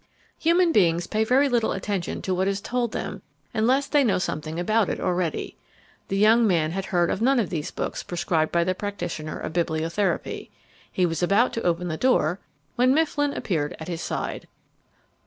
[0.39, 3.21] Human beings pay very little attention to what is told them
[3.53, 5.57] unless they know something about it already.
[6.07, 9.53] The young man had heard of none of these books prescribed by the practitioner of
[9.53, 10.49] bibliotherapy.
[10.91, 12.39] He was about to open the door
[12.77, 14.47] when Mifflin appeared at his side.